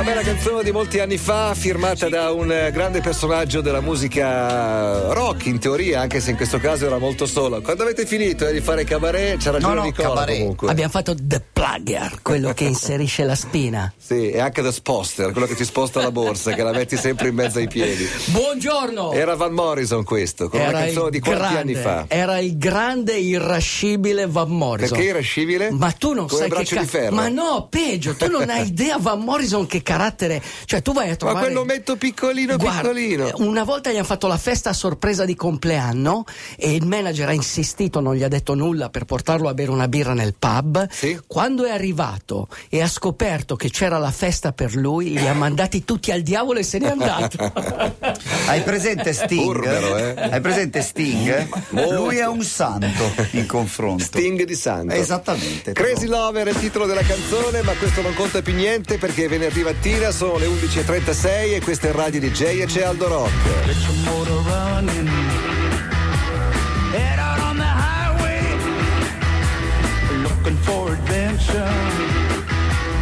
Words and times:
Una 0.00 0.08
bella 0.12 0.22
canzone 0.22 0.62
di 0.62 0.72
molti 0.72 0.98
anni 0.98 1.18
fa, 1.18 1.52
firmata 1.52 2.08
da 2.08 2.32
un 2.32 2.46
grande 2.72 3.02
personaggio 3.02 3.60
della 3.60 3.82
musica 3.82 5.12
rock, 5.12 5.44
in 5.44 5.58
teoria, 5.58 6.00
anche 6.00 6.20
se 6.20 6.30
in 6.30 6.36
questo 6.36 6.56
caso 6.56 6.86
era 6.86 6.96
molto 6.96 7.26
solo. 7.26 7.60
Quando 7.60 7.82
avete 7.82 8.06
finito 8.06 8.48
eh, 8.48 8.52
di 8.54 8.62
fare 8.62 8.84
cabaret, 8.84 9.36
c'era 9.36 9.58
ragione 9.58 9.74
no, 9.74 9.80
no, 9.80 9.86
Nicola 9.86 10.08
cabaret. 10.08 10.38
comunque. 10.38 10.70
Abbiamo 10.70 10.90
fatto 10.90 11.14
The 11.14 11.42
Plugger, 11.52 12.20
quello 12.22 12.54
che 12.54 12.64
inserisce 12.64 13.24
la 13.24 13.34
spina. 13.34 13.92
Sì, 13.94 14.30
e 14.30 14.40
anche 14.40 14.62
The 14.62 14.72
Sposter, 14.72 15.32
quello 15.32 15.46
che 15.46 15.54
ti 15.54 15.66
sposta 15.66 16.00
la 16.00 16.10
borsa, 16.10 16.54
che 16.54 16.62
la 16.62 16.72
metti 16.72 16.96
sempre 16.96 17.28
in 17.28 17.34
mezzo 17.34 17.58
ai 17.58 17.68
piedi. 17.68 18.08
Buongiorno! 18.28 19.12
Era 19.12 19.36
Van 19.36 19.52
Morrison 19.52 20.02
questo, 20.02 20.48
con 20.48 20.60
una 20.60 20.70
canzone 20.70 21.10
di 21.10 21.20
quanti 21.20 21.40
grande, 21.42 21.58
anni 21.58 21.74
fa. 21.74 22.04
Era 22.08 22.38
il 22.38 22.56
grande 22.56 23.16
irascibile 23.16 24.26
Van 24.26 24.48
Morrison. 24.48 24.96
Perché 24.96 25.12
irascibile? 25.12 25.70
Ma 25.72 25.90
tu 25.90 26.14
non 26.14 26.26
Come 26.26 26.48
sai 26.48 26.64
che 26.64 26.74
ca- 26.74 26.80
di 26.80 26.86
ferro. 26.86 27.14
Ma 27.14 27.28
no, 27.28 27.66
peggio, 27.68 28.14
tu 28.14 28.30
non 28.30 28.48
hai 28.48 28.64
idea 28.72 28.96
Van 28.98 29.20
Morrison 29.20 29.66
che 29.66 29.82
carattere. 29.90 30.40
Cioè, 30.66 30.82
tu 30.82 30.92
vai 30.92 31.06
a 31.06 31.10
Ma 31.10 31.16
trovare. 31.16 31.46
quello 31.46 31.64
metto 31.64 31.96
piccolino 31.96 32.56
Guarda, 32.56 32.80
piccolino. 32.80 33.32
Una 33.38 33.64
volta 33.64 33.90
gli 33.90 33.96
hanno 33.96 34.04
fatto 34.04 34.28
la 34.28 34.36
festa 34.36 34.70
a 34.70 34.72
sorpresa 34.72 35.24
di 35.24 35.34
compleanno 35.34 36.24
e 36.56 36.74
il 36.74 36.86
manager 36.86 37.28
ha 37.28 37.32
insistito, 37.32 37.98
non 38.00 38.14
gli 38.14 38.22
ha 38.22 38.28
detto 38.28 38.54
nulla 38.54 38.88
per 38.88 39.04
portarlo 39.04 39.48
a 39.48 39.54
bere 39.54 39.70
una 39.72 39.88
birra 39.88 40.14
nel 40.14 40.34
pub. 40.38 40.88
Sì. 40.90 41.18
Quando 41.26 41.64
è 41.64 41.70
arrivato 41.70 42.46
e 42.68 42.80
ha 42.80 42.88
scoperto 42.88 43.56
che 43.56 43.70
c'era 43.70 43.98
la 43.98 44.12
festa 44.12 44.52
per 44.52 44.76
lui, 44.76 45.10
li 45.10 45.26
ha 45.26 45.34
mandati 45.34 45.84
tutti 45.84 46.12
al 46.12 46.22
diavolo 46.22 46.60
e 46.60 46.62
se 46.62 46.78
n'è 46.78 46.88
andato. 46.88 47.52
Hai 48.46 48.62
presente 48.62 49.12
Sting? 49.12 49.44
Burbero, 49.44 49.96
eh? 49.96 50.14
Hai 50.30 50.40
presente 50.40 50.82
Sting? 50.82 51.48
Molto. 51.70 51.94
Lui 51.94 52.16
è 52.18 52.26
un 52.26 52.44
santo 52.44 53.12
in 53.32 53.46
confronto. 53.46 54.04
Sting 54.04 54.44
di 54.44 54.54
Santo. 54.54 54.94
Esattamente. 54.94 55.72
Crazy 55.72 56.06
Lover 56.06 56.46
è 56.46 56.50
il 56.50 56.58
titolo 56.58 56.86
della 56.86 57.02
canzone, 57.02 57.62
ma 57.62 57.72
questo 57.72 58.02
non 58.02 58.14
conta 58.14 58.40
più 58.40 58.54
niente 58.54 58.96
perché 58.96 59.26
venerdì 59.26 59.62
mattina 59.62 59.79
sono 60.12 60.36
le 60.36 60.46
11.36 60.46 61.54
e 61.54 61.60
questa 61.62 61.88
è 61.88 61.92
Radio 61.92 62.20
DJ 62.20 62.60
e 62.60 62.66
c'è 62.66 62.82
Aldo 62.82 63.08
Rock. 63.08 63.32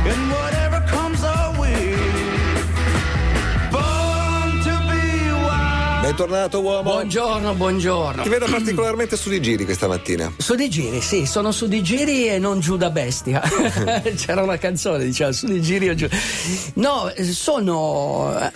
And 0.08 0.30
whatever 0.30 0.57
Bentornato 6.08 6.62
uomo. 6.62 6.90
buongiorno, 6.92 7.52
buongiorno. 7.52 8.22
Ti 8.22 8.28
vedo 8.30 8.46
particolarmente 8.46 9.14
su 9.14 9.28
di 9.28 9.42
giri 9.42 9.66
questa 9.66 9.86
mattina. 9.88 10.32
Su 10.38 10.54
di 10.54 10.70
giri, 10.70 11.02
sì, 11.02 11.26
sono 11.26 11.52
su 11.52 11.68
di 11.68 11.82
giri 11.82 12.26
e 12.28 12.38
non 12.38 12.60
giù 12.60 12.78
da 12.78 12.88
bestia. 12.88 13.42
C'era 14.16 14.42
una 14.42 14.56
canzone, 14.56 15.04
diceva 15.04 15.32
su 15.32 15.44
di 15.44 15.60
giri 15.60 15.90
o 15.90 15.94
giù. 15.94 16.08
No, 16.76 17.12
sono. 17.30 18.40
eh, 18.40 18.52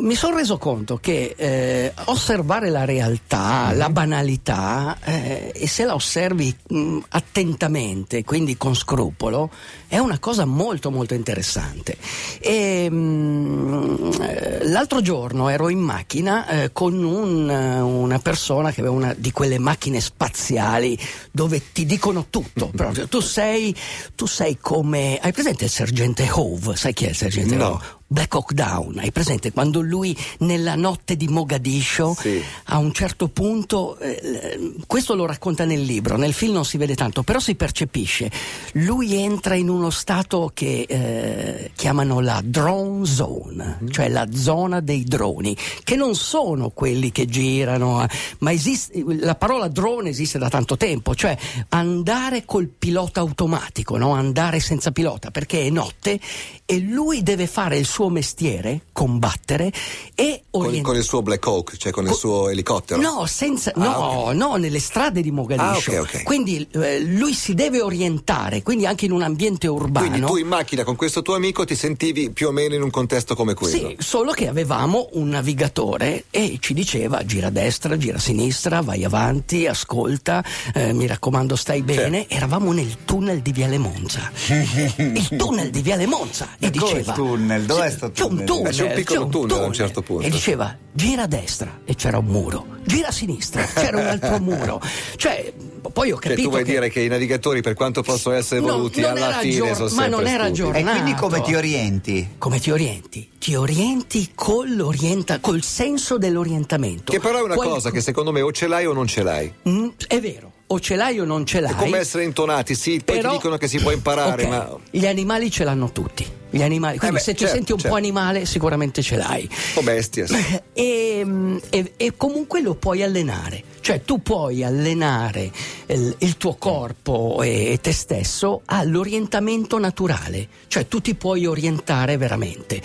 mi 0.00 0.14
sono 0.14 0.36
reso 0.36 0.58
conto 0.58 0.98
che 0.98 1.34
eh, 1.38 1.94
osservare 2.04 2.68
la 2.68 2.84
realtà, 2.84 3.72
la 3.72 3.88
banalità, 3.88 4.98
eh, 5.02 5.52
e 5.54 5.66
se 5.66 5.86
la 5.86 5.94
osservi 5.94 6.54
mh, 6.68 6.98
attentamente, 7.08 8.24
quindi 8.24 8.58
con 8.58 8.74
scrupolo, 8.74 9.48
è 9.88 9.96
una 9.96 10.18
cosa 10.18 10.44
molto 10.44 10.90
molto 10.90 11.14
interessante. 11.14 11.96
E, 12.40 12.90
mh, 12.90 14.10
eh, 14.20 14.68
l'altro 14.68 15.00
giorno 15.00 15.48
ero 15.48 15.70
in 15.70 15.78
macchina 15.78 16.46
eh, 16.46 16.72
con 16.72 16.88
un, 16.94 17.50
eh, 17.50 17.80
una 17.80 18.18
persona 18.18 18.70
che 18.72 18.80
aveva 18.80 18.94
una 18.94 19.14
di 19.16 19.32
quelle 19.32 19.58
macchine 19.58 20.00
spaziali 20.00 20.98
dove 21.30 21.72
ti 21.72 21.86
dicono 21.86 22.26
tutto. 22.30 22.70
Proprio. 22.74 23.08
Tu 23.08 23.20
sei, 23.20 23.74
tu 24.14 24.26
sei 24.26 24.58
come. 24.60 25.18
Hai 25.20 25.32
presente 25.32 25.64
il 25.64 25.70
sergente 25.70 26.28
Hove? 26.30 26.76
Sai 26.76 26.92
chi 26.92 27.06
è 27.06 27.08
il 27.10 27.16
sergente 27.16 27.56
No. 27.56 27.66
Hove? 27.68 27.98
Black 28.12 28.34
Hawk 28.34 28.54
Down, 28.54 28.98
hai 28.98 29.12
presente 29.12 29.52
quando 29.52 29.80
lui 29.80 30.16
nella 30.38 30.74
notte 30.74 31.16
di 31.16 31.28
Mogadiscio 31.28 32.16
Sì. 32.18 32.42
a 32.64 32.78
un 32.78 32.92
certo 32.92 33.28
punto, 33.28 33.96
eh, 33.98 34.72
questo 34.84 35.14
lo 35.14 35.26
racconta 35.26 35.64
nel 35.64 35.82
libro, 35.82 36.16
nel 36.16 36.32
film 36.32 36.54
non 36.54 36.64
si 36.64 36.76
vede 36.76 36.96
tanto, 36.96 37.22
però 37.22 37.38
si 37.38 37.54
percepisce, 37.54 38.28
lui 38.72 39.14
entra 39.14 39.54
in 39.54 39.68
uno 39.68 39.90
stato 39.90 40.50
che 40.52 40.86
eh, 40.88 41.70
chiamano 41.76 42.18
la 42.18 42.40
drone 42.44 43.06
zone, 43.06 43.78
cioè 43.90 44.08
la 44.08 44.26
zona 44.34 44.80
dei 44.80 45.04
droni, 45.04 45.56
che 45.84 45.94
non 45.94 46.16
sono 46.16 46.70
quelli 46.70 47.12
che 47.12 47.26
girano, 47.26 48.02
eh, 48.02 48.08
ma 48.40 48.50
esiste, 48.50 49.04
la 49.20 49.36
parola 49.36 49.68
drone 49.68 50.08
esiste 50.08 50.36
da 50.36 50.48
tanto 50.48 50.76
tempo, 50.76 51.14
cioè 51.14 51.38
andare 51.68 52.44
col 52.44 52.66
pilota 52.66 53.20
automatico, 53.20 53.96
no? 53.96 54.14
andare 54.14 54.58
senza 54.58 54.90
pilota, 54.90 55.30
perché 55.30 55.60
è 55.64 55.70
notte 55.70 56.18
e 56.66 56.80
lui 56.80 57.22
deve 57.22 57.46
fare 57.46 57.78
il 57.78 57.86
suo 57.86 57.98
mestiere, 58.08 58.82
combattere 58.92 59.72
e 60.14 60.42
Con, 60.50 60.60
orientare. 60.62 60.82
con 60.82 60.96
il 60.96 61.02
suo 61.04 61.22
Black 61.22 61.46
Hawk, 61.46 61.76
cioè 61.76 61.92
con 61.92 62.06
il 62.06 62.14
suo 62.14 62.48
elicottero. 62.48 63.00
No, 63.00 63.26
senza, 63.26 63.72
Ah, 63.74 63.82
no, 63.82 64.32
no, 64.32 64.56
nelle 64.56 64.80
strade 64.80 65.22
di 65.22 65.30
Mogadiscio. 65.30 65.92
Ah, 65.92 66.00
ok, 66.00 66.14
ok. 66.14 66.22
Quindi 66.22 66.66
eh, 66.72 67.00
lui 67.00 67.32
si 67.34 67.54
deve 67.54 67.80
orientare, 67.80 68.62
quindi 68.62 68.86
anche 68.86 69.04
in 69.06 69.12
un 69.12 69.22
ambiente 69.22 69.66
urbano. 69.66 70.08
Quindi 70.08 70.26
tu 70.26 70.36
in 70.36 70.46
macchina 70.46 70.84
con 70.84 70.96
questo 70.96 71.22
tuo 71.22 71.34
amico 71.34 71.64
ti 71.64 71.74
sentivi 71.74 72.30
più 72.30 72.48
o 72.48 72.50
meno 72.50 72.74
in 72.74 72.82
un 72.82 72.90
contesto 72.90 73.34
come 73.34 73.54
quello. 73.54 73.76
Sì, 73.76 73.96
solo 73.98 74.32
che 74.32 74.48
avevamo 74.48 75.08
un 75.12 75.28
navigatore 75.28 76.24
e 76.30 76.56
ci 76.60 76.74
diceva 76.74 77.24
gira 77.24 77.48
a 77.48 77.50
destra, 77.50 77.96
gira 77.96 78.16
a 78.16 78.20
sinistra, 78.20 78.80
vai 78.80 79.04
avanti, 79.04 79.66
ascolta, 79.66 80.44
eh, 80.74 80.92
mi 80.92 81.06
raccomando 81.06 81.56
stai 81.56 81.82
bene. 81.82 82.28
Eravamo 82.28 82.72
nel 82.72 83.04
tunnel 83.04 83.40
di 83.40 83.52
Viale 83.52 83.78
Monza. 83.78 84.30
il 84.46 85.28
tunnel 85.36 85.70
di 85.70 85.82
Viale 85.82 86.06
Monza. 86.06 86.48
E 86.58 86.70
diceva... 86.70 87.12
il 87.12 87.12
tunnel? 87.12 87.64
Dov'è 87.64 87.89
Sì, 87.90 87.96
sto 87.96 88.10
C'è 88.10 88.24
un 88.24 88.44
tunnel? 88.44 88.66
Eh, 88.66 88.70
c'è 88.70 88.82
un 88.84 88.92
piccolo 88.94 89.24
c'è 89.24 89.30
tunnel 89.30 89.58
a 89.62 89.64
un 89.66 89.72
certo 89.72 90.02
punto. 90.02 90.26
E 90.26 90.30
diceva 90.30 90.76
gira 90.92 91.22
a 91.22 91.26
destra 91.26 91.80
e 91.84 91.94
c'era 91.94 92.18
un 92.18 92.26
muro, 92.26 92.66
gira 92.84 93.08
a 93.08 93.12
sinistra, 93.12 93.64
c'era 93.64 93.98
un 93.98 94.06
altro 94.06 94.38
muro. 94.42 94.80
Cioè, 95.16 95.52
poi 95.92 96.10
ho 96.12 96.14
Cioè, 96.20 96.22
capito 96.30 96.42
tu 96.42 96.48
vuoi 96.50 96.64
che... 96.64 96.70
dire 96.72 96.90
che 96.90 97.00
i 97.00 97.08
navigatori, 97.08 97.60
per 97.62 97.74
quanto 97.74 98.02
possono 98.02 98.34
essere 98.36 98.60
evoluti, 98.60 99.00
non 99.00 99.16
alla 99.16 99.38
fine 99.38 99.70
aggior- 99.70 99.88
sono 99.88 100.00
ma 100.00 100.06
non 100.06 100.26
era 100.26 100.44
aggiornato. 100.44 100.78
E 100.88 100.90
quindi 100.90 101.14
come 101.14 101.40
ti 101.42 101.54
orienti? 101.54 102.28
Come 102.38 102.58
ti 102.60 102.70
orienti? 102.70 103.30
Ti 103.38 103.54
orienti 103.54 104.30
con 104.34 104.74
l'orienta- 104.74 105.38
col 105.40 105.62
senso 105.62 106.18
dell'orientamento. 106.18 107.12
Che 107.12 107.20
però 107.20 107.38
è 107.38 107.42
una 107.42 107.54
Qual- 107.54 107.68
cosa 107.68 107.90
che 107.90 108.00
secondo 108.00 108.32
me 108.32 108.40
o 108.40 108.52
ce 108.52 108.66
l'hai 108.66 108.86
o 108.86 108.92
non 108.92 109.06
ce 109.06 109.22
l'hai. 109.22 109.52
Mm, 109.68 109.88
è 110.08 110.20
vero, 110.20 110.52
o 110.66 110.78
ce 110.80 110.96
l'hai 110.96 111.18
o 111.20 111.24
non 111.24 111.46
ce 111.46 111.60
l'hai. 111.60 111.72
È 111.72 111.76
come 111.76 111.98
essere 111.98 112.24
intonati, 112.24 112.74
sì, 112.74 113.00
poi 113.04 113.16
Però- 113.16 113.30
ti 113.30 113.36
dicono 113.36 113.56
che 113.56 113.68
si 113.68 113.78
può 113.78 113.90
imparare, 113.92 114.42
Ok, 114.44 114.48
ma 114.48 114.76
Gli 114.90 115.06
animali 115.06 115.50
ce 115.50 115.64
l'hanno 115.64 115.90
tutti. 115.92 116.26
Gli 116.50 116.62
animali. 116.62 116.98
Quindi 116.98 117.16
beh, 117.16 117.22
se 117.22 117.32
ti 117.32 117.38
certo, 117.40 117.54
senti 117.54 117.72
un 117.72 117.78
certo. 117.78 117.92
po' 117.94 117.98
animale, 117.98 118.44
sicuramente 118.44 119.02
ce 119.02 119.16
l'hai. 119.16 119.48
po' 119.74 119.82
bestia. 119.82 120.26
sì. 120.26 120.34
E, 120.72 121.22
mm, 121.24 121.56
e- 121.70 121.92
e 121.96 122.16
comunque 122.16 122.60
lo 122.60 122.74
puoi 122.74 123.02
allenare, 123.02 123.62
cioè 123.80 124.02
tu 124.02 124.20
puoi 124.22 124.64
allenare 124.64 125.50
il, 125.86 126.14
il 126.18 126.36
tuo 126.36 126.54
corpo 126.54 127.40
e, 127.42 127.78
te 127.80 127.92
stesso 127.92 128.62
all'orientamento 128.64 129.78
naturale, 129.78 130.48
cioè 130.68 130.88
tu 130.88 131.00
ti 131.00 131.14
puoi 131.14 131.46
orientare 131.46 132.16
veramente. 132.16 132.80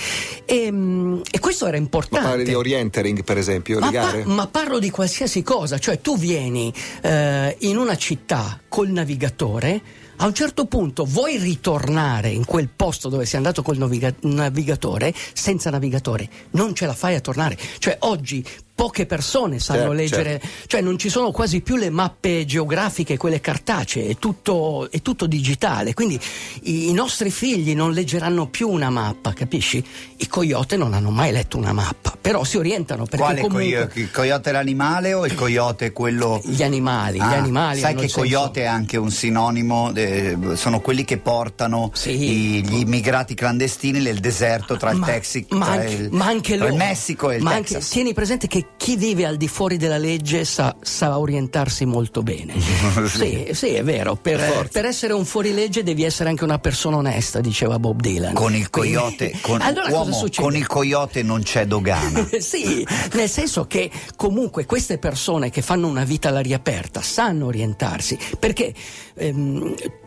E, 0.45 0.71
mm, 0.71 1.21
e 1.31 1.39
questo 1.39 1.65
era 1.65 1.77
Ma 1.77 1.81
importante. 1.83 2.27
parli 2.27 2.43
di 2.43 2.53
orientering, 2.53 3.23
per 3.23 3.37
esempio, 3.37 3.79
Ma, 3.79 3.89
le 3.89 3.97
pa- 3.97 4.05
gare? 4.05 4.23
ma 4.25 4.47
parlo 4.47 4.79
di 4.79 4.89
qualsiasi 4.89 5.41
cosa, 5.43 5.77
cioè 5.79 5.99
tu 6.01 6.17
vieni 6.17 6.71
eh, 7.01 7.55
in 7.59 7.77
una 7.77 7.97
città 7.97 8.59
col 8.67 8.89
navigatore, 8.89 9.81
a 10.17 10.25
un 10.25 10.33
certo 10.33 10.65
punto 10.65 11.03
vuoi 11.05 11.37
ritornare 11.37 12.29
in 12.29 12.45
quel 12.45 12.69
posto 12.73 13.09
dove 13.09 13.25
sei 13.25 13.37
andato 13.37 13.61
col 13.61 13.77
naviga- 13.77 14.13
navigatore 14.21 15.13
senza 15.33 15.69
navigatore, 15.69 16.29
non 16.51 16.73
ce 16.73 16.85
la 16.85 16.93
fai 16.93 17.15
a 17.15 17.21
tornare. 17.21 17.57
Cioè 17.79 17.97
oggi 17.99 18.45
poche 18.75 19.05
persone 19.05 19.57
sanno 19.59 19.79
Certo, 19.79 19.93
leggere, 19.93 20.41
cioè 20.67 20.81
non 20.81 20.97
ci 20.99 21.07
sono 21.09 21.31
quasi 21.31 21.61
più 21.61 21.77
le 21.77 21.89
mappe 21.89 22.43
geografiche, 22.43 23.15
quelle 23.15 23.39
cartacee, 23.39 24.09
è 24.09 24.17
tutto, 24.17 24.91
è 24.91 25.01
tutto 25.01 25.27
digitale, 25.27 25.93
quindi 25.93 26.19
i, 26.63 26.89
i 26.89 26.93
nostri 26.93 27.31
figli 27.31 27.73
non 27.73 27.93
leggeranno 27.93 28.47
più 28.47 28.67
una 28.69 28.89
mappa, 28.89 29.31
capisci? 29.31 29.81
I 30.17 30.27
coyote 30.27 30.75
non 30.75 30.93
hanno 30.93 31.09
mai 31.09 31.31
letto 31.31 31.57
una 31.57 31.71
mappa, 31.71 32.17
però 32.19 32.43
si 32.43 32.57
orientano 32.57 33.03
perché 33.05 33.17
Quale 33.17 33.41
comunque... 33.41 33.63
coyote? 33.63 33.99
Il 33.99 34.11
coyote 34.11 34.49
è 34.49 34.53
l'animale 34.53 35.13
o 35.13 35.25
il 35.25 35.35
coyote 35.35 35.85
è 35.87 35.91
quello... 35.93 36.41
Gli 36.43 36.61
animali, 36.63 37.19
Ah, 37.19 37.29
gli 37.29 37.33
animali. 37.35 37.79
Sai 37.79 37.95
che 37.95 38.03
il 38.05 38.09
senso- 38.09 38.19
coyote 38.19 38.61
è 38.63 38.65
anche 38.65 38.97
un 38.97 39.09
sinonimo, 39.09 39.93
eh, 39.95 40.37
sono 40.55 40.81
quelli 40.81 41.05
che 41.05 41.17
portano 41.17 41.91
Sì. 41.93 42.09
i- 42.11 42.65
gli 42.67 42.79
immigrati 42.79 43.35
clandestini 43.35 44.01
nel 44.01 44.19
deserto 44.19 44.75
tra 44.75 44.91
il, 44.91 44.97
Ma- 44.97 45.07
anche, 45.07 45.37
il, 45.37 46.09
ma 46.11 46.25
anche 46.25 46.55
tra 46.57 46.65
il 46.65 46.71
loro. 46.71 46.75
Messico 46.75 47.31
e 47.31 47.37
il 47.37 47.43
ma 47.43 47.53
anche- 47.53 47.73
Texas. 47.75 47.89
tieni 47.89 48.13
presente 48.13 48.47
che 48.47 48.64
chi 48.77 48.97
vive 48.97 49.25
al 49.25 49.37
di 49.37 49.47
fuori 49.47 49.77
della 49.77 49.97
legge 49.97 50.45
sa, 50.45 50.75
sa 50.81 51.17
orientarsi 51.17 51.85
molto 51.85 52.21
bene. 52.23 52.53
sì, 53.07 53.49
sì, 53.51 53.69
è 53.69 53.83
vero. 53.83 54.15
Per, 54.15 54.69
Per 54.71 54.85
essere 54.85 55.13
un 55.13 55.25
fuorilegge 55.25 55.83
devi 55.83 56.03
essere 56.03 56.29
anche 56.29 56.43
una 56.43 56.59
persona 56.59 56.97
onesta, 56.97 57.41
diceva 57.41 57.79
Bob 57.79 57.99
Dylan. 57.99 58.33
Con 58.33 58.55
il 58.55 58.69
coyote, 58.69 59.33
con, 59.41 59.61
allora 59.61 59.89
uomo, 59.89 60.25
con 60.35 60.55
il 60.55 60.67
coyote 60.67 61.23
non 61.23 61.41
c'è 61.41 61.65
dogana. 61.65 62.27
sì, 62.39 62.85
nel 63.13 63.29
senso 63.29 63.65
che 63.65 63.89
comunque 64.15 64.65
queste 64.65 64.97
persone 64.97 65.49
che 65.49 65.61
fanno 65.61 65.87
una 65.87 66.03
vita 66.03 66.29
all'aria 66.29 66.57
aperta 66.57 67.01
sanno 67.01 67.47
orientarsi 67.47 68.17
perché 68.39 68.73
ehm, 69.15 69.75
eh, 69.77 69.99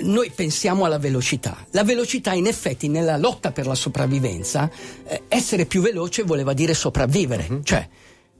noi 0.00 0.30
pensiamo 0.30 0.84
alla 0.84 0.98
velocità. 0.98 1.66
La 1.70 1.84
velocità, 1.84 2.32
in 2.32 2.46
effetti, 2.46 2.88
nella 2.88 3.16
lotta 3.16 3.50
per 3.50 3.66
la 3.66 3.74
sopravvivenza, 3.74 4.70
eh, 5.06 5.22
essere 5.28 5.66
più 5.66 5.80
veloce 5.82 6.22
voleva 6.22 6.52
dire 6.52 6.74
sopravvivere. 6.74 7.46
Mhm. 7.48 7.64
Cioè, 7.64 7.88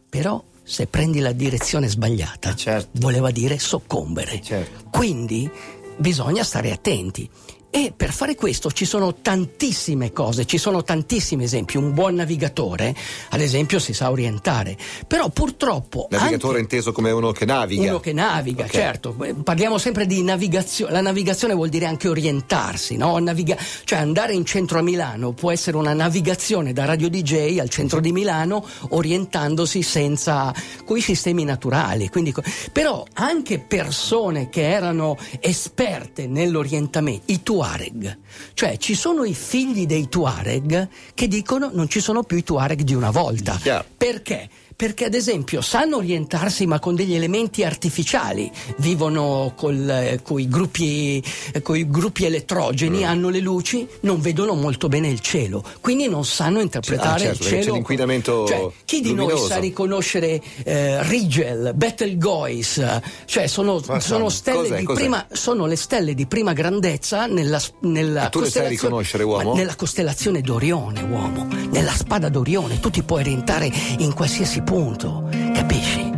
però, 0.08 0.42
se 0.62 0.86
prendi 0.86 1.18
la 1.18 1.32
direzione 1.32 1.88
sbagliata, 1.88 2.50
Eh, 2.52 2.56
certo. 2.56 2.88
voleva 3.00 3.30
dire 3.30 3.58
soccombere. 3.58 4.40
Certo. 4.40 4.88
Quindi 4.90 5.50
bisogna 5.96 6.44
stare 6.44 6.70
attenti. 6.72 7.28
E 7.76 7.92
per 7.94 8.12
fare 8.12 8.36
questo 8.36 8.70
ci 8.70 8.84
sono 8.84 9.16
tantissime 9.16 10.12
cose, 10.12 10.44
ci 10.46 10.58
sono 10.58 10.84
tantissimi 10.84 11.42
esempi. 11.42 11.76
Un 11.76 11.92
buon 11.92 12.14
navigatore, 12.14 12.94
ad 13.30 13.40
esempio, 13.40 13.80
si 13.80 13.92
sa 13.92 14.12
orientare. 14.12 14.78
Però 15.08 15.28
purtroppo. 15.30 16.06
Navigatore 16.08 16.60
inteso 16.60 16.92
come 16.92 17.10
uno 17.10 17.32
che 17.32 17.44
naviga. 17.44 17.82
uno 17.82 17.98
che 17.98 18.12
naviga, 18.12 18.66
Ok. 18.66 18.70
certo. 18.70 19.16
Parliamo 19.42 19.78
sempre 19.78 20.06
di 20.06 20.22
navigazione. 20.22 20.92
La 20.92 21.00
navigazione 21.00 21.52
vuol 21.52 21.68
dire 21.68 21.86
anche 21.86 22.06
orientarsi, 22.06 22.96
no? 22.96 23.18
Naviga- 23.18 23.58
cioè 23.82 23.98
andare 23.98 24.34
in 24.34 24.44
centro 24.44 24.78
a 24.78 24.82
Milano 24.82 25.32
può 25.32 25.50
essere 25.50 25.76
una 25.76 25.94
navigazione 25.94 26.72
da 26.72 26.84
radio 26.84 27.08
DJ 27.08 27.58
al 27.58 27.70
centro 27.70 27.98
di 27.98 28.12
Milano 28.12 28.64
orientandosi 28.90 29.82
senza 29.82 30.54
con 30.84 30.96
i 30.96 31.00
sistemi 31.00 31.42
naturali. 31.42 32.08
Quindi, 32.08 32.32
però 32.70 33.04
anche 33.14 33.58
persone 33.58 34.48
che 34.48 34.62
erano 34.70 35.16
esperte 35.40 36.28
nell'orientamento, 36.28 37.32
i 37.32 37.42
Tuareg, 37.64 38.18
cioè 38.52 38.76
ci 38.76 38.94
sono 38.94 39.24
i 39.24 39.32
figli 39.32 39.86
dei 39.86 40.10
Tuareg 40.10 40.88
che 41.14 41.26
dicono 41.28 41.70
non 41.72 41.88
ci 41.88 42.00
sono 42.00 42.22
più 42.22 42.36
i 42.36 42.42
Tuareg 42.42 42.82
di 42.82 42.92
una 42.92 43.10
volta. 43.10 43.56
Chiaro. 43.56 43.86
Perché? 43.96 44.50
Perché 44.76 45.04
ad 45.04 45.14
esempio 45.14 45.60
sanno 45.60 45.96
orientarsi 45.98 46.66
ma 46.66 46.78
con 46.80 46.94
degli 46.94 47.14
elementi 47.14 47.62
artificiali, 47.64 48.50
vivono 48.78 49.52
con 49.56 49.74
i 50.38 50.48
gruppi, 50.48 51.22
eh, 51.52 51.62
coi 51.62 51.88
gruppi 51.88 52.24
elettrogeni, 52.24 52.98
Mm. 53.00 53.04
hanno 53.04 53.28
le 53.28 53.38
luci, 53.40 53.86
non 54.00 54.20
vedono 54.20 54.54
molto 54.54 54.88
bene 54.88 55.08
il 55.08 55.20
cielo, 55.20 55.62
quindi 55.80 56.08
non 56.08 56.24
sanno 56.24 56.60
interpretare 56.60 57.14
Ah, 57.14 57.18
certo, 57.18 57.32
il 57.32 57.38
perché 57.38 57.56
c'è 57.56 57.62
cielo. 57.62 57.74
l'inquinamento 57.74 58.46
Cioè, 58.46 58.66
chi 58.84 59.00
di 59.00 59.12
noi 59.14 59.26
luminoso. 59.28 59.46
sa 59.46 59.58
riconoscere 59.58 60.42
eh, 60.64 61.02
Rigel, 61.08 61.72
Betelgeuse, 61.74 63.02
cioè 63.26 63.46
sono, 63.46 63.80
sono 64.00 64.28
stelle 64.28 64.58
cos'è, 64.58 64.78
di 64.78 64.84
cos'è? 64.84 64.98
prima, 65.00 65.26
sono 65.32 65.66
le 65.66 65.76
stelle 65.76 66.14
di 66.14 66.26
prima 66.26 66.52
grandezza 66.52 67.26
nella, 67.26 67.60
nella 67.80 68.28
costellazione- 68.30 69.04
Nella 69.54 69.74
costellazione 69.76 70.40
d'Orione, 70.40 71.02
uomo, 71.02 71.46
nella 71.70 71.92
spada 71.92 72.28
d'Orione, 72.28 72.80
tu 72.80 72.90
ti 72.90 73.02
puoi 73.02 73.20
orientare 73.20 73.70
in 73.98 74.12
qualsiasi 74.14 74.62
punto, 74.64 75.28
capisci? 75.54 76.12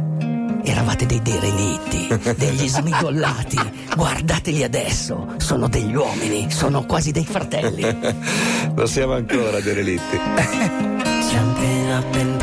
Eravate 0.62 1.06
dei 1.06 1.22
derelitti, 1.22 2.08
degli 2.36 2.66
smidollati. 2.68 3.58
Guardateli 3.94 4.64
adesso, 4.64 5.34
sono 5.38 5.68
degli 5.68 5.94
uomini, 5.94 6.50
sono 6.50 6.84
quasi 6.86 7.12
dei 7.12 7.24
fratelli. 7.24 7.82
Lo 8.74 8.86
siamo 8.86 9.12
ancora, 9.14 9.60
derelitti. 9.60 10.16
Jumping 11.30 11.88
up 11.90 12.14
and 12.14 12.42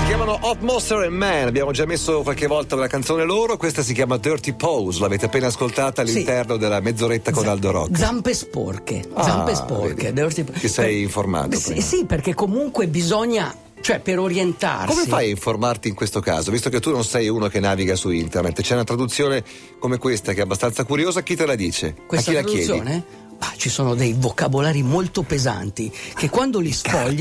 Si 0.00 0.04
chiamano 0.06 0.38
Hot 0.42 0.60
Monster 0.60 0.98
and 0.98 1.16
Man, 1.16 1.46
abbiamo 1.48 1.72
già 1.72 1.84
messo 1.84 2.22
qualche 2.22 2.46
volta 2.46 2.74
una 2.76 2.86
canzone 2.86 3.24
loro, 3.24 3.56
questa 3.56 3.82
si 3.82 3.92
chiama 3.92 4.18
Dirty 4.18 4.52
Pose, 4.52 5.00
l'avete 5.00 5.26
appena 5.26 5.48
ascoltata 5.48 6.02
all'interno 6.02 6.56
della 6.56 6.80
mezz'oretta 6.80 7.32
con 7.32 7.48
Aldo 7.48 7.70
Rock. 7.72 7.96
Zampe 7.98 8.34
sporche, 8.34 9.02
Ah, 9.14 9.22
zampe 9.24 9.54
sporche. 9.56 10.12
vedi. 10.12 10.20
Dirty- 10.20 10.44
Ti 10.60 10.68
sei 10.68 11.02
informato 11.02 11.56
Sì, 11.56 11.80
sì, 11.80 12.04
perché 12.06 12.34
comunque 12.34 12.86
bisogna, 12.86 13.52
cioè 13.80 14.00
per 14.00 14.18
orientarsi. 14.18 14.94
Come 14.94 15.06
fai 15.06 15.26
a 15.26 15.30
informarti 15.30 15.88
in 15.88 15.94
questo 15.94 16.20
caso? 16.20 16.50
Visto 16.50 16.70
che 16.70 16.80
tu 16.80 16.90
non 16.90 17.04
sei 17.04 17.28
uno 17.28 17.48
che 17.48 17.60
naviga 17.60 17.94
su 17.94 18.10
internet, 18.10 18.60
c'è 18.62 18.74
una 18.74 18.84
traduzione 18.84 19.44
come 19.78 19.98
questa 19.98 20.32
che 20.32 20.40
è 20.40 20.42
abbastanza 20.42 20.84
curiosa, 20.84 21.22
chi 21.22 21.36
te 21.36 21.46
la 21.46 21.54
dice? 21.54 21.94
Questa 22.06 22.30
a 22.30 22.34
chi 22.34 22.40
la 22.40 22.46
chiedi? 22.46 23.02
Traduzione? 23.36 23.54
Ah, 23.54 23.54
ci 23.56 23.68
sono 23.68 23.94
dei 23.94 24.14
vocabolari 24.16 24.82
molto 24.82 25.22
pesanti 25.22 25.90
che 26.14 26.28
quando 26.28 26.58
li 26.58 26.72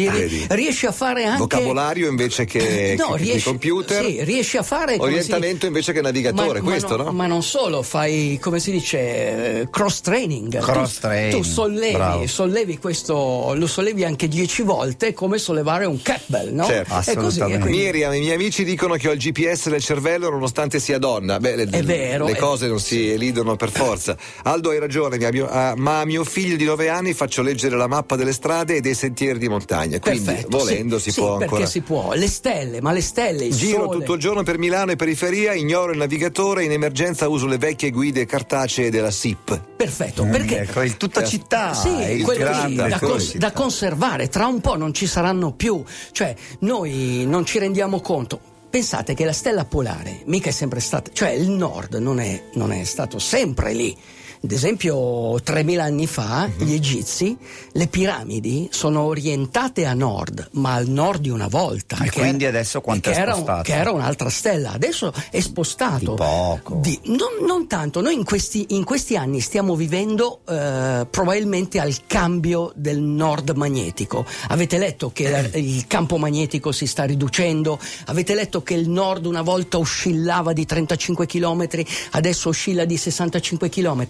vedi. 0.09 0.45
riesci 0.49 0.85
a 0.85 0.91
fare 0.91 1.25
anche 1.25 1.39
Vocabolario 1.39 2.09
invece 2.09 2.45
che, 2.45 2.95
No, 2.97 3.11
che 3.13 3.17
di 3.17 3.23
riesci- 3.23 3.47
computer. 3.49 4.03
sì, 4.05 4.23
riesci 4.23 4.57
a 4.57 4.63
fare 4.63 4.97
come 4.97 5.11
Orientamento 5.11 5.61
si- 5.61 5.67
invece 5.67 5.93
che 5.93 6.01
navigatore, 6.01 6.59
Ma- 6.59 6.65
ma 6.65 6.71
questo 6.71 6.97
no, 6.97 7.03
no? 7.03 7.11
Ma 7.11 7.27
non 7.27 7.43
solo, 7.43 7.81
fai 7.81 8.37
come 8.41 8.59
si 8.59 8.71
dice 8.71 9.67
cross 9.71 10.01
training. 10.01 10.59
Cross 10.59 10.93
tu, 10.95 10.99
training, 11.01 11.31
Tu 11.33 11.43
sollevi, 11.43 11.93
bravo. 11.93 12.27
sollevi 12.27 12.77
questo, 12.77 13.53
lo 13.55 13.67
sollevi 13.67 14.03
anche 14.03 14.27
dieci 14.27 14.61
volte 14.61 15.13
come 15.13 15.37
sollevare 15.37 15.85
un 15.85 16.01
kettlebell, 16.01 16.53
no? 16.53 16.65
Certo. 16.65 16.93
È 17.05 17.15
così. 17.15 17.39
è 17.39 17.43
quindi- 17.59 17.77
Miriam, 17.77 18.13
i 18.13 18.19
miei 18.19 18.33
amici 18.33 18.63
dicono 18.63 18.95
che 18.95 19.09
ho 19.09 19.11
il 19.11 19.19
GPS 19.19 19.67
nel 19.67 19.81
cervello 19.83 20.29
nonostante 20.29 20.79
sia 20.79 20.97
donna. 20.97 21.39
Beh, 21.39 21.55
le, 21.55 21.63
È 21.69 21.83
vero, 21.83 22.25
le 22.25 22.31
è- 22.33 22.37
cose 22.37 22.67
non 22.67 22.79
si 22.79 23.09
elidono 23.09 23.55
per 23.55 23.69
forza. 23.71 24.15
Aldo 24.43 24.69
hai 24.69 24.79
ragione, 24.79 25.17
mi- 25.17 25.29
mio- 25.31 25.49
ah, 25.49 25.73
ma 25.75 26.04
a 26.05 26.07
mio 26.07 26.23
figlio 26.23 26.55
di 26.55 26.63
9 26.63 26.87
anni 26.89 27.13
faccio 27.13 27.41
leggere 27.41 27.75
la 27.75 27.87
mappa 27.87 28.15
delle 28.15 28.31
strade 28.31 28.75
e 28.75 28.81
dei 28.81 28.93
sentieri 28.93 29.39
di 29.39 29.49
montagna. 29.49 29.99
Quindi 29.99 30.23
Perfetto, 30.23 30.57
volendo 30.57 30.97
sì, 30.97 31.05
si 31.05 31.11
sì, 31.11 31.19
può 31.19 31.31
perché 31.37 31.43
ancora. 31.45 31.65
si 31.65 31.81
può. 31.81 32.13
Le 32.13 32.27
stelle, 32.27 32.81
ma 32.81 32.91
le 32.91 33.01
stelle, 33.01 33.45
il 33.45 33.55
Giro 33.55 33.85
sole. 33.85 33.97
tutto 33.97 34.13
il 34.13 34.19
giorno 34.19 34.43
per 34.43 34.57
Milano 34.59 34.91
e 34.91 34.95
periferia, 34.95 35.53
ignoro 35.53 35.91
il 35.91 35.97
navigatore, 35.97 36.63
in 36.63 36.71
emergenza 36.71 37.27
uso 37.27 37.47
le 37.47 37.57
vecchie 37.57 37.89
guide 37.89 38.25
cartacee 38.25 38.89
della 38.91 39.11
SIP. 39.11 39.59
Perfetto, 39.75 40.23
Mm, 40.25 40.31
perché 40.31 40.59
ecco, 40.59 40.81
il 40.83 40.95
tutta 40.97 41.21
Eh, 41.21 41.27
città. 41.27 41.73
Sì, 41.73 42.21
quello 42.23 42.39
grande 42.45 42.83
lì, 42.83 42.89
da, 42.89 42.99
cons- 42.99 43.35
da 43.37 43.51
conservare, 43.51 44.29
tra 44.29 44.45
un 44.45 44.61
po' 44.61 44.75
non 44.77 44.93
ci 44.93 45.07
saranno 45.07 45.51
più. 45.53 45.83
Cioè, 46.11 46.33
noi 46.59 47.25
non 47.27 47.45
ci 47.45 47.57
rendiamo 47.59 47.99
conto. 47.99 48.39
Pensate 48.69 49.13
che 49.13 49.23
la 49.25 49.33
stella 49.33 49.63
polare 49.65 50.21
mica 50.25 50.49
è 50.49 50.51
sempre 50.51 50.79
stata, 50.81 51.09
cioè 51.13 51.29
il 51.29 51.49
nord 51.49 51.95
non 51.95 52.19
è, 52.19 52.43
non 52.53 52.71
è 52.73 52.83
stato 52.83 53.19
sempre 53.19 53.73
lì. 53.73 53.95
Ad 54.43 54.51
esempio, 54.51 55.39
3000 55.41 55.83
anni 55.83 56.07
fa, 56.07 56.47
Mhm. 56.47 56.63
gli 56.65 56.73
egizi, 56.73 57.35
le 57.71 57.87
piramidi 57.87 58.67
sono 58.71 59.01
orientate 59.03 59.85
a 59.85 59.93
nord, 59.93 60.49
ma 60.53 60.73
al 60.73 60.87
nord 60.87 61.21
di 61.21 61.29
una 61.29 61.47
volta. 61.47 61.97
E 62.03 62.11
quindi 62.11 62.43
era- 62.43 62.57
adesso 62.57 62.81
quanto 62.81 63.09
che 63.09 63.15
è 63.15 63.19
era 63.19 63.33
spostato? 63.33 63.61
Che 63.63 63.73
era 63.73 63.91
un'altra 63.91 64.29
stella, 64.29 64.71
adesso 64.71 65.11
è 65.31 65.39
spostato. 65.39 66.11
Di 66.11 66.15
poco. 66.15 66.75
Di- 66.81 66.99
non, 67.05 67.45
non 67.45 67.67
tanto, 67.67 68.01
noi 68.01 68.13
in 68.13 68.23
questi, 68.23 68.65
in 68.69 68.83
questi 68.83 69.15
anni 69.15 69.39
stiamo 69.39 69.75
vivendo 69.75 70.41
eh, 70.47 71.07
probabilmente 71.09 71.79
al 71.79 71.95
cambio 72.05 72.71
del 72.75 72.99
nord 73.01 73.51
magnetico. 73.55 74.25
Avete 74.49 74.77
letto 74.77 75.11
che 75.11 75.29
la- 75.29 75.57
il 75.57 75.87
campo 75.87 76.17
magnetico 76.17 76.71
si 76.71 76.85
sta 76.85 77.03
riducendo, 77.03 77.79
avete 78.05 78.35
letto 78.35 78.61
che 78.61 78.73
il 78.75 78.89
nord 78.89 79.25
una 79.25 79.41
volta 79.41 79.77
oscillava 79.77 80.53
di 80.53 80.65
35 80.65 81.25
km, 81.25 81.67
adesso 82.11 82.49
oscilla 82.49 82.85
di 82.85 82.97
65 82.97 83.69
km. 83.69 84.05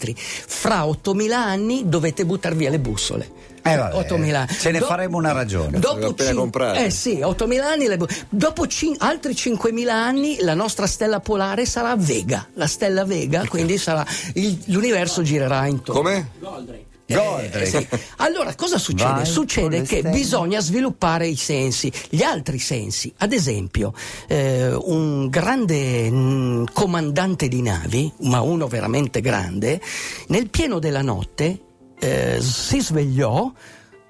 Fra 0.46 0.86
8000 0.86 1.36
anni 1.38 1.88
dovete 1.88 2.24
buttare 2.24 2.54
via 2.54 2.70
le 2.70 2.78
bussole. 2.78 3.44
Eh, 3.62 3.74
vabbè, 3.76 3.96
8000. 3.96 4.46
ce 4.60 4.70
ne 4.70 4.80
faremo 4.80 5.16
una 5.16 5.32
ragione. 5.32 5.80
Dopo 5.80 6.14
cin-. 6.14 6.50
Eh 6.76 6.90
sì, 6.90 7.20
8000 7.20 7.66
anni. 7.68 7.86
le 7.88 7.96
bu- 7.96 8.06
dopo 8.28 8.66
cin- 8.68 8.94
altri 8.98 9.34
5000 9.34 9.92
anni 9.92 10.36
la 10.40 10.54
nostra 10.54 10.86
stella 10.86 11.18
polare 11.18 11.66
sarà 11.66 11.96
Vega. 11.96 12.46
La 12.54 12.68
stella 12.68 13.04
Vega, 13.04 13.44
quindi 13.48 13.76
sarà 13.76 14.06
il- 14.34 14.62
l'universo 14.66 15.22
girerà 15.22 15.66
intorno. 15.66 16.00
Come? 16.00 16.28
Goldrake. 16.38 16.84
Eh, 17.06 17.66
sì. 17.66 17.86
Allora, 18.16 18.54
cosa 18.54 18.78
succede? 18.78 19.10
Vai 19.10 19.26
succede 19.26 19.82
che 19.82 19.98
stelle. 19.98 20.10
bisogna 20.10 20.60
sviluppare 20.60 21.28
i 21.28 21.36
sensi, 21.36 21.92
gli 22.08 22.22
altri 22.22 22.58
sensi. 22.58 23.12
Ad 23.18 23.32
esempio, 23.32 23.92
eh, 24.26 24.74
un 24.74 25.28
grande 25.28 26.10
mm, 26.10 26.64
comandante 26.72 27.48
di 27.48 27.62
navi, 27.62 28.12
ma 28.22 28.40
uno 28.40 28.66
veramente 28.66 29.20
grande, 29.20 29.80
nel 30.28 30.50
pieno 30.50 30.78
della 30.78 31.02
notte 31.02 31.60
eh, 31.98 32.38
si 32.40 32.80
svegliò. 32.80 33.52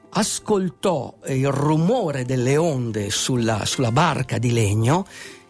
Ascoltò 0.09 1.19
il 1.27 1.51
rumore 1.51 2.25
delle 2.25 2.57
onde 2.57 3.11
sulla, 3.11 3.67
sulla 3.67 3.93
barca 3.93 4.39
di 4.39 4.51
legno 4.51 5.07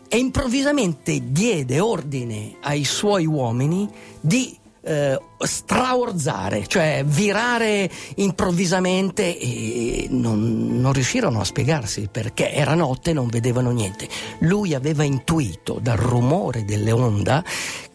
e 0.08 0.18
improvvisamente 0.18 1.30
diede 1.30 1.78
ordine 1.78 2.56
ai 2.62 2.82
suoi 2.84 3.26
uomini 3.26 3.88
di 4.20 4.58
eh, 4.86 5.20
straorzare, 5.38 6.66
cioè 6.66 7.02
virare 7.04 7.90
improvvisamente 8.16 9.36
e 9.38 10.06
non, 10.10 10.80
non 10.80 10.92
riuscirono 10.92 11.40
a 11.40 11.44
spiegarsi 11.44 12.08
perché 12.10 12.52
era 12.52 12.74
notte 12.74 13.10
e 13.10 13.14
non 13.14 13.26
vedevano 13.26 13.70
niente. 13.70 14.08
Lui 14.40 14.74
aveva 14.74 15.02
intuito 15.02 15.78
dal 15.82 15.96
rumore 15.98 16.64
delle 16.64 16.92
onde 16.92 17.42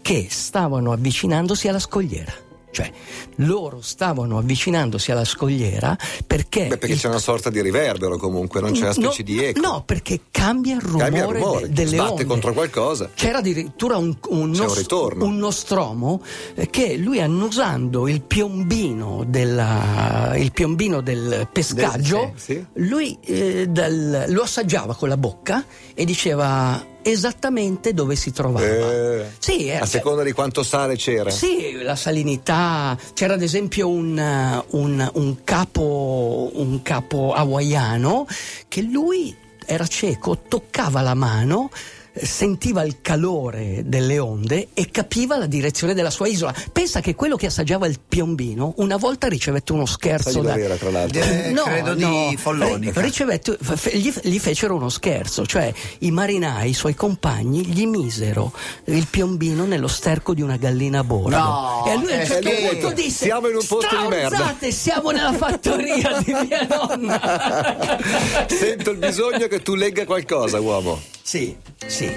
che 0.01 0.27
stavano 0.29 0.91
avvicinandosi 0.91 1.67
alla 1.67 1.79
scogliera. 1.79 2.50
Cioè, 2.71 2.89
loro 3.35 3.81
stavano 3.81 4.37
avvicinandosi 4.37 5.11
alla 5.11 5.25
scogliera 5.25 5.97
perché. 6.25 6.67
Beh, 6.67 6.77
perché 6.77 6.93
il- 6.95 6.99
c'è 6.99 7.07
una 7.09 7.19
sorta 7.19 7.49
di 7.49 7.61
riverbero 7.61 8.17
comunque, 8.17 8.61
non 8.61 8.71
c'è 8.71 8.83
una 8.83 8.93
specie 8.93 9.23
no, 9.23 9.23
di 9.25 9.43
eco. 9.43 9.59
No, 9.59 9.83
perché 9.85 10.21
cambia 10.31 10.75
il 10.75 10.81
rumore, 10.81 11.03
Cambia 11.03 11.25
il 11.25 11.29
rumore, 11.33 11.67
de- 11.67 11.73
delle 11.73 11.89
sbatte 11.97 12.11
onde. 12.11 12.25
contro 12.25 12.53
qualcosa. 12.53 13.09
C'era 13.13 13.39
addirittura 13.39 13.97
un, 13.97 14.15
un, 14.29 14.51
C'è 14.51 14.59
un 14.61 14.65
nos- 14.67 14.77
ritorno. 14.77 15.25
un 15.25 15.35
nostromo 15.37 16.21
eh, 16.55 16.69
che 16.69 16.95
lui 16.95 17.19
annusando 17.19 18.07
il 18.07 18.21
piombino, 18.21 19.23
della- 19.27 20.33
il 20.37 20.51
piombino 20.51 21.01
del 21.01 21.47
pescaggio, 21.51 22.17
Del- 22.17 22.31
sì, 22.35 22.53
sì. 22.53 22.65
lui 22.75 23.17
eh, 23.25 23.67
dal- 23.67 24.25
lo 24.29 24.41
assaggiava 24.43 24.95
con 24.95 25.09
la 25.09 25.17
bocca 25.17 25.65
e 25.93 26.05
diceva 26.05 26.83
esattamente 27.01 27.93
dove 27.93 28.15
si 28.15 28.31
trovava. 28.31 28.65
Eh, 28.65 29.25
sì, 29.39 29.67
eh, 29.67 29.77
a 29.77 29.86
seconda 29.86 30.24
di 30.24 30.31
quanto 30.31 30.63
sale 30.63 30.96
c'era. 30.96 31.29
sì, 31.29 31.81
la 31.81 31.96
salinità. 31.96 32.98
C'era 33.13 33.34
ad 33.36 33.41
esempio 33.41 33.89
un, 33.89 34.17
uh, 34.17 34.77
un- 34.77 35.10
un 35.13 35.43
capo, 35.43 36.50
un 36.53 36.81
capo 36.81 37.34
hawaiano 37.34 38.25
che 38.67 38.81
lui 38.81 39.36
era 39.65 39.86
cieco, 39.88 40.38
toccava 40.48 41.01
la 41.01 41.13
mano. 41.13 41.70
Sentiva 42.13 42.83
il 42.83 43.01
calore 43.01 43.83
delle 43.85 44.19
onde 44.19 44.69
e 44.73 44.89
capiva 44.91 45.37
la 45.37 45.45
direzione 45.45 45.93
della 45.93 46.09
sua 46.09 46.27
isola. 46.27 46.53
Pensa 46.71 46.99
che 46.99 47.15
quello 47.15 47.35
che 47.37 47.45
assaggiava 47.45 47.87
il 47.87 47.99
piombino 48.05 48.73
una 48.77 48.97
volta 48.97 49.27
ricevette 49.27 49.71
uno 49.71 49.85
scherzo 49.85 50.41
da, 50.41 50.51
dove 50.51 50.63
era, 50.63 50.75
tra 50.75 50.91
l'altro? 50.91 51.21
Eh, 51.21 51.53
credo 51.53 51.93
di 51.93 52.35
Follonica. 52.37 52.99
ri- 52.99 53.07
ricevette- 53.07 53.57
gli, 53.93 54.11
gli 54.23 54.39
fecero 54.39 54.75
uno 54.75 54.89
scherzo, 54.89 55.45
cioè 55.45 55.73
i 55.99 56.11
marinai, 56.11 56.71
i 56.71 56.73
suoi 56.73 56.95
compagni, 56.95 57.65
gli 57.65 57.85
misero 57.87 58.51
il 58.85 59.07
piombino 59.09 59.65
nello 59.65 59.87
sterco 59.87 60.33
di 60.33 60.41
una 60.41 60.57
gallina 60.57 60.99
a 60.99 61.03
bordo. 61.03 61.37
No, 61.37 61.85
e 61.87 61.95
lui 61.97 62.11
a 62.11 62.15
un 62.15 62.21
eh, 62.21 62.25
certo 62.25 62.49
punto 62.49 62.91
disse: 62.93 63.25
Siamo 63.25 63.47
in 63.47 63.55
un 63.55 63.65
posto 63.65 63.97
di 63.97 64.07
merda." 64.07 64.35
"Stronzate, 64.35 64.71
siamo 64.71 65.11
nella 65.11 65.33
fattoria 65.33 66.21
di 66.23 66.33
mia 66.33 66.67
nonna. 66.69 67.99
Sento 68.47 68.91
il 68.91 68.97
bisogno 68.97 69.47
che 69.47 69.61
tu 69.61 69.75
legga 69.75 70.05
qualcosa, 70.05 70.59
uomo. 70.59 70.99
Sì, 71.23 71.55
sì. 71.85 72.09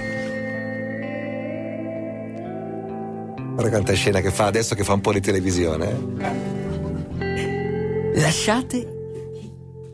Guarda 3.53 3.71
quanta 3.71 3.93
scena 3.93 4.21
che 4.21 4.31
fa 4.31 4.47
adesso 4.47 4.75
che 4.75 4.83
fa 4.83 4.95
un 4.95 5.01
po' 5.01 5.13
di 5.13 5.21
televisione. 5.21 5.97
eh. 6.19 6.63
Lasciate, 8.17 8.87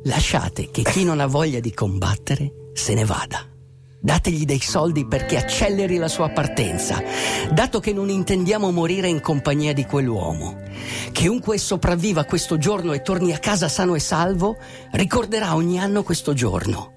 lasciate 0.04 0.70
che 0.70 0.82
chi 0.82 1.04
non 1.04 1.20
ha 1.20 1.26
voglia 1.26 1.60
di 1.60 1.72
combattere 1.72 2.52
se 2.72 2.94
ne 2.94 3.04
vada. 3.04 3.44
Dategli 4.02 4.46
dei 4.46 4.60
soldi 4.60 5.06
perché 5.06 5.36
acceleri 5.36 5.98
la 5.98 6.08
sua 6.08 6.30
partenza, 6.30 7.02
dato 7.52 7.80
che 7.80 7.92
non 7.92 8.08
intendiamo 8.08 8.70
morire 8.70 9.08
in 9.08 9.20
compagnia 9.20 9.74
di 9.74 9.84
quell'uomo. 9.84 10.58
Chiunque 11.12 11.58
sopravviva 11.58 12.24
questo 12.24 12.56
giorno 12.56 12.94
e 12.94 13.02
torni 13.02 13.34
a 13.34 13.38
casa 13.38 13.68
sano 13.68 13.94
e 13.94 14.00
salvo, 14.00 14.56
ricorderà 14.92 15.54
ogni 15.54 15.78
anno 15.78 16.02
questo 16.02 16.32
giorno. 16.32 16.94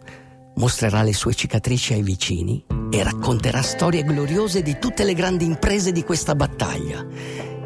Mostrerà 0.55 1.01
le 1.01 1.13
sue 1.13 1.33
cicatrici 1.33 1.93
ai 1.93 2.03
vicini 2.03 2.63
e 2.91 3.03
racconterà 3.03 3.61
storie 3.61 4.03
gloriose 4.03 4.61
di 4.61 4.77
tutte 4.79 5.03
le 5.03 5.13
grandi 5.13 5.45
imprese 5.45 5.91
di 5.91 6.03
questa 6.03 6.35
battaglia. 6.35 7.05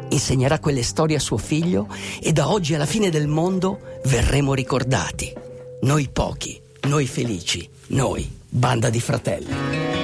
Insegnerà 0.08 0.58
quelle 0.58 0.82
storie 0.82 1.16
a 1.16 1.20
suo 1.20 1.36
figlio 1.36 1.86
e 2.20 2.32
da 2.32 2.50
oggi 2.50 2.74
alla 2.74 2.86
fine 2.86 3.10
del 3.10 3.28
mondo 3.28 4.00
verremo 4.04 4.54
ricordati. 4.54 5.32
Noi 5.82 6.08
pochi, 6.10 6.60
noi 6.88 7.06
felici, 7.06 7.68
noi, 7.88 8.30
banda 8.48 8.88
di 8.88 9.00
fratelli. 9.00 9.97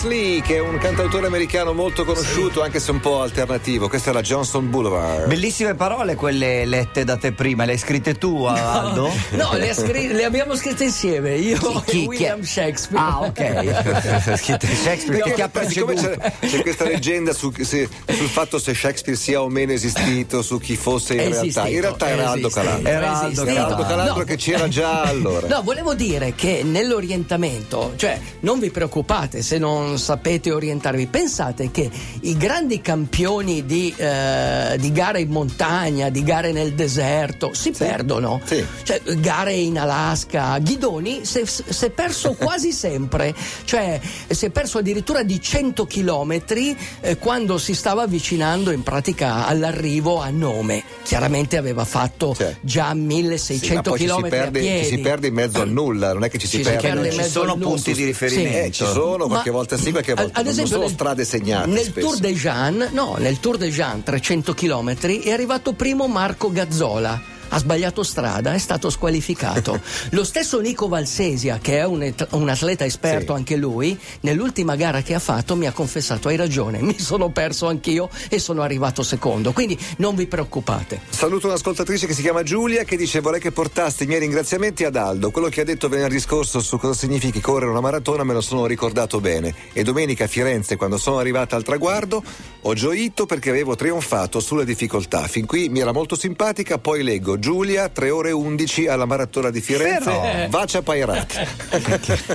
Amos 0.00 0.04
Lee, 0.04 0.40
che 0.42 0.56
è 0.56 0.60
un 0.60 0.78
cantautore 0.78 1.26
americano 1.26 1.72
molto 1.72 2.04
conosciuto, 2.04 2.62
anche 2.62 2.78
se 2.78 2.92
un 2.92 3.00
po' 3.00 3.20
alternativo. 3.22 3.88
Questa 3.88 4.10
è 4.10 4.12
la 4.12 4.20
Johnson 4.20 4.70
Boulevard. 4.70 5.26
Bellissime 5.26 5.74
parole 5.74 6.14
quelle 6.14 6.64
lette 6.66 7.02
da 7.02 7.16
te 7.16 7.32
prima, 7.32 7.64
le 7.64 7.72
hai 7.72 7.78
scritte 7.78 8.14
tu, 8.14 8.44
Aldo? 8.44 9.10
No, 9.30 9.50
le, 9.54 9.70
ha 9.70 9.74
scri- 9.74 10.12
le 10.12 10.24
abbiamo 10.24 10.54
scritte 10.54 10.84
insieme, 10.84 11.34
io 11.36 11.58
Chi- 11.58 11.66
chi- 11.66 11.78
e 11.78 11.82
chi- 11.84 12.06
William 12.06 12.42
Shakespeare. 12.42 13.04
Ah, 13.04 13.20
ok. 13.22 14.36
Scritte 14.38 14.66
Shakespeare 14.68 15.22
ti 15.22 15.32
Perché 15.34 15.68
siccome 15.68 15.94
preceduto. 15.94 16.20
c'è, 16.38 16.46
c'è 16.46 16.60
questa 16.62 16.84
leggenda 16.84 17.32
su- 17.32 17.52
se- 17.60 17.88
sul 18.06 18.28
fatto 18.28 18.58
se 18.60 18.74
Shakespeare 18.74 19.18
sia 19.18 19.42
o 19.42 19.48
meno 19.48 19.72
esistito, 19.72 20.42
su 20.42 20.58
chi 20.60 20.76
fosse 20.76 21.14
in 21.14 21.20
È 21.20 21.22
realtà. 21.28 21.40
esistito, 21.40 21.68
In 21.74 21.80
realtà 21.80 22.08
era 22.08 22.30
Aldo 22.30 22.46
esistito, 22.46 22.48
Calandro. 22.66 22.90
Era 22.92 23.10
Aldo 23.18 23.26
esistito. 23.26 23.50
Era 23.50 23.66
Aldo 23.66 23.82
Calandro 23.82 24.14
No, 24.18 24.24
che 24.24 24.36
c'era 24.36 24.68
già 24.68 25.02
allora. 25.02 25.46
No, 25.48 25.62
volevo 25.62 25.94
dire 25.94 26.34
che 26.36 26.62
nell'orientamento, 26.64 27.94
cioè 27.96 28.20
non 28.40 28.58
vi 28.60 28.70
preoccupate 28.70 29.42
se 29.42 29.58
non 29.58 29.86
sapete 29.96 30.50
orientarvi, 30.52 31.06
pensate 31.06 31.70
che 31.70 31.90
i 32.20 32.36
grandi 32.36 32.80
campioni 32.80 33.64
di, 33.64 33.92
eh, 33.96 34.76
di 34.78 34.92
gare 34.92 35.20
in 35.20 35.30
montagna, 35.30 36.08
di 36.10 36.22
gare 36.22 36.52
nel 36.52 36.74
deserto, 36.74 37.50
si 37.54 37.70
perdono. 37.70 38.40
Sì. 38.44 38.64
Cioè, 38.82 39.00
gare 39.18 39.54
in 39.54 39.78
Alaska, 39.78 40.58
Ghidoni 40.58 41.24
si 41.24 41.40
è- 41.40 41.44
si 41.46 41.90
perso 41.90 42.32
quasi 42.38 42.72
sempre, 42.72 43.34
cioè 43.64 44.00
si 44.28 44.46
è 44.46 44.50
perso 44.50 44.78
addirittura 44.78 45.22
di 45.22 45.40
100 45.40 45.86
chilometri 45.86 46.76
eh, 47.00 47.16
quando 47.18 47.58
si 47.58 47.74
stava 47.74 48.02
avvicinando 48.02 48.70
in 48.70 48.82
pratica 48.82 49.46
all'arrivo 49.46 50.20
a 50.20 50.30
nome. 50.30 50.82
Chiaramente 51.02 51.56
aveva 51.56 51.84
fatto 51.84 52.34
Cioè. 52.36 52.56
già 52.60 52.90
Sì, 52.90 52.96
ma 52.98 53.04
1600 53.06 53.82
poi 53.90 53.98
ci 53.98 54.06
si, 54.06 54.10
a 54.12 54.20
perde, 54.22 54.60
ci 54.82 54.84
si 54.84 54.98
perde 54.98 55.26
in 55.28 55.34
mezzo 55.34 55.60
al 55.60 55.70
nulla, 55.70 56.12
non 56.12 56.24
è 56.24 56.28
che 56.30 56.38
ci 56.38 56.46
si, 56.46 56.58
Ci 56.58 56.64
si 56.64 56.70
perde. 56.70 56.80
perde 56.88 57.08
Non 57.08 57.18
in 57.18 57.24
ci 57.24 57.30
sono 57.30 57.56
punti 57.56 57.92
di 57.92 58.04
riferimento. 58.04 58.58
Eh, 58.58 58.70
ci 58.70 58.84
sono, 58.84 59.26
qualche 59.26 59.50
Ma- 59.50 59.56
volta 59.56 59.76
sì, 59.82 59.90
qualche 59.90 60.14
volta 60.14 60.38
ad 60.40 60.46
esempio 60.46 60.72
non 60.76 60.80
nel- 60.80 60.88
sono 60.88 60.88
strade 60.88 61.24
segnate. 61.24 61.68
Nel 61.68 61.84
spesso. 61.84 62.06
Tour 62.08 62.18
de 62.20 62.32
Jean, 62.34 62.88
no, 62.92 63.16
nel 63.18 63.40
Tour 63.40 63.56
de 63.56 63.70
Jean 63.70 64.02
300 64.02 64.54
km 64.54 64.96
è 65.22 65.30
arrivato 65.30 65.72
primo 65.72 66.06
Marco 66.08 66.50
Gazzola. 66.50 67.36
Ha 67.50 67.58
sbagliato 67.58 68.02
strada, 68.02 68.52
è 68.52 68.58
stato 68.58 68.90
squalificato. 68.90 69.80
Lo 70.10 70.24
stesso 70.24 70.60
Nico 70.60 70.88
Valsesia, 70.88 71.58
che 71.60 71.78
è 71.78 71.84
un, 71.84 72.02
et- 72.02 72.26
un 72.32 72.48
atleta 72.48 72.84
esperto 72.84 73.32
Sì. 73.32 73.38
anche 73.38 73.56
lui, 73.56 73.98
nell'ultima 74.20 74.76
gara 74.76 75.02
che 75.02 75.14
ha 75.14 75.18
fatto 75.18 75.56
mi 75.56 75.66
ha 75.66 75.72
confessato: 75.72 76.28
hai 76.28 76.36
ragione, 76.36 76.80
mi 76.82 76.98
sono 76.98 77.30
perso 77.30 77.66
anch'io 77.66 78.08
e 78.28 78.38
sono 78.38 78.62
arrivato 78.62 79.02
secondo. 79.02 79.52
Quindi 79.52 79.78
non 79.98 80.14
vi 80.14 80.26
preoccupate. 80.26 81.00
Saluto 81.08 81.46
un'ascoltatrice 81.46 82.06
che 82.06 82.14
si 82.14 82.22
chiama 82.22 82.42
Giulia 82.42 82.84
che 82.84 82.96
dice 82.96 83.20
vorrei 83.20 83.40
che 83.40 83.50
portaste 83.52 84.04
i 84.04 84.06
miei 84.06 84.20
ringraziamenti 84.20 84.84
ad 84.84 84.96
Aldo. 84.96 85.30
Quello 85.30 85.48
che 85.48 85.62
ha 85.62 85.64
detto 85.64 85.88
venerdì 85.88 86.20
scorso 86.20 86.60
su 86.60 86.78
cosa 86.78 86.98
significhi 86.98 87.40
correre 87.40 87.70
una 87.70 87.80
maratona 87.80 88.24
me 88.24 88.34
lo 88.34 88.40
sono 88.40 88.66
ricordato 88.66 89.20
bene. 89.20 89.54
E 89.72 89.82
domenica 89.82 90.24
a 90.24 90.28
Firenze, 90.28 90.76
quando 90.76 90.98
sono 90.98 91.18
arrivata 91.18 91.56
al 91.56 91.62
traguardo, 91.62 92.22
ho 92.62 92.74
gioito 92.74 93.26
perché 93.26 93.50
avevo 93.50 93.74
trionfato 93.76 94.40
sulle 94.40 94.64
difficoltà. 94.64 95.26
Fin 95.26 95.46
qui 95.46 95.68
mi 95.68 95.80
era 95.80 95.92
molto 95.92 96.16
simpatica, 96.16 96.78
poi 96.78 97.02
leggo 97.02 97.37
Giulia, 97.38 97.88
3 97.88 98.10
ore 98.10 98.30
11 98.32 98.86
alla 98.86 99.04
maratona 99.04 99.50
di 99.50 99.60
Firenze, 99.60 100.04
Però- 100.10 100.46
Vacia 100.48 100.82
Pairat. 100.82 101.46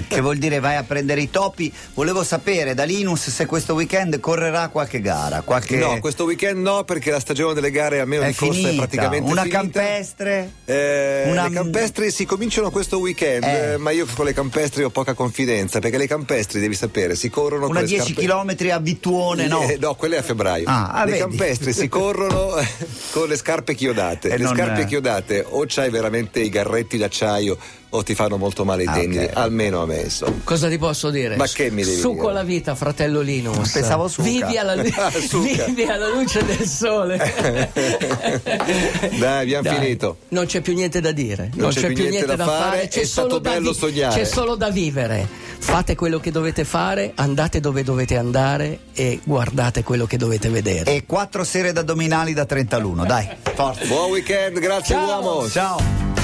che 0.07 0.21
vuol 0.21 0.37
dire 0.37 0.59
vai 0.59 0.75
a 0.75 0.83
prendere 0.83 1.21
i 1.21 1.29
topi. 1.29 1.71
Volevo 1.93 2.23
sapere 2.23 2.73
da 2.73 2.83
Linus 2.83 3.29
se 3.29 3.45
questo 3.45 3.73
weekend 3.73 4.19
correrà 4.19 4.67
qualche 4.69 5.01
gara, 5.01 5.41
qualche 5.41 5.77
No, 5.77 5.99
questo 5.99 6.23
weekend 6.25 6.61
no 6.61 6.83
perché 6.83 7.11
la 7.11 7.19
stagione 7.19 7.53
delle 7.53 7.71
gare 7.71 7.99
almeno 7.99 8.23
è 8.23 8.27
di 8.27 8.33
corsa 8.35 8.53
è 8.53 8.61
finita. 8.63 8.81
praticamente 8.81 9.31
Una 9.31 9.41
finita. 9.41 9.59
campestre? 9.59 10.51
Eh, 10.65 11.23
Una- 11.27 11.47
Le 11.47 11.53
campestri 11.53 12.11
si 12.11 12.25
cominciano 12.25 12.69
questo 12.71 12.99
weekend, 12.99 13.43
Eh. 13.43 13.73
eh, 13.73 13.77
ma 13.77 13.91
io 13.91 14.05
con 14.13 14.25
le 14.25 14.33
campestri 14.33 14.83
ho 14.83 14.89
poca 14.89 15.13
confidenza 15.13 15.79
perché 15.79 15.97
le 15.97 16.07
campestri, 16.07 16.59
devi 16.59 16.75
sapere, 16.75 17.15
si 17.15 17.29
corrono 17.29 17.65
Una 17.65 17.73
con 17.79 17.83
le 17.83 17.87
10 17.87 18.13
scarpe... 18.13 18.55
km 18.55 18.71
a 18.71 18.79
Vittuone, 18.79 19.47
no? 19.47 19.61
Eh, 19.63 19.77
no, 19.79 19.95
quelle 19.95 20.17
a 20.17 20.21
febbraio. 20.21 20.65
Ah, 20.67 20.89
ah, 20.91 21.05
le 21.05 21.11
vedi. 21.11 21.23
campestri 21.23 21.73
si 21.73 21.87
corrono 21.89 22.57
eh, 22.57 22.67
con 23.11 23.27
le 23.27 23.35
scarpe 23.37 23.75
chiodate. 23.75 24.29
E 24.29 24.37
le 24.37 24.43
non- 24.43 24.55
scarpe 24.55 24.85
chiodate 24.85 24.91
o 25.43 25.65
c'hai 25.65 25.89
veramente 25.89 26.39
i 26.39 26.49
garretti 26.49 26.97
d'acciaio 26.97 27.57
o 27.95 28.03
ti 28.03 28.15
fanno 28.15 28.37
molto 28.37 28.65
male 28.65 28.83
i 28.83 28.87
Ah, 28.87 28.93
tendini, 28.93 29.23
ok. 29.25 29.31
almeno 29.35 29.81
a 29.81 29.85
me. 29.85 30.01
insomma. 30.01 30.35
Cosa 30.43 30.67
ti 30.69 30.77
posso 30.77 31.09
dire? 31.09 31.35
Ma 31.35 31.45
che 31.47 31.69
mi 31.69 31.83
devi 31.83 31.97
Su 31.97 32.09
dire? 32.11 32.21
con 32.21 32.33
la 32.33 32.43
vita, 32.43 32.73
fratello 32.75 33.21
Linus. 33.21 33.71
Pensavo 33.71 34.07
suca. 34.07 34.27
Vivi 34.27 34.57
alla, 34.57 34.75
Suca. 35.27 35.65
vivi 35.65 35.83
alla 35.83 36.07
luce 36.09 36.43
del 36.43 36.65
sole. 36.67 37.17
Dai, 39.19 39.41
abbiamo 39.53 39.63
Dai, 39.69 39.75
finito. 39.75 40.17
Non 40.29 40.45
c'è 40.45 40.61
più 40.61 40.73
niente 40.73 41.01
da 41.01 41.11
dire, 41.11 41.49
non, 41.55 41.69
c'è, 41.71 41.91
più 41.93 42.07
niente, 42.09 42.35
da 42.35 42.45
fare, 42.45 42.87
c'è 42.87 43.01
è 43.01 43.05
solo 43.05 43.27
stato 43.29 43.39
da 43.39 43.49
bello 43.51 43.71
vi- 43.71 43.77
sognare. 43.77 44.15
C'è 44.15 44.25
solo 44.25 44.55
da 44.55 44.69
vivere. 44.69 45.27
Fate 45.63 45.95
quello 45.95 46.19
che 46.19 46.29
dovete 46.31 46.65
fare, 46.65 47.11
andate 47.15 47.59
dove 47.61 47.83
dovete 47.83 48.17
andare 48.17 48.79
e 48.93 49.19
guardate 49.23 49.81
quello 49.83 50.05
che 50.05 50.17
dovete 50.17 50.49
vedere. 50.49 50.93
E 50.93 51.05
quattro 51.05 51.43
serie 51.45 51.71
d'addominali 51.71 52.33
da 52.33 52.43
30 52.45 52.75
all'uno, 52.75 53.05
dai, 53.05 53.29
forza. 53.53 53.85
Buon 53.85 54.09
weekend, 54.11 54.59
grazie 54.59 54.95
Ciao. 54.95 55.21
uomo. 55.21 55.49
Ciao. 55.49 56.22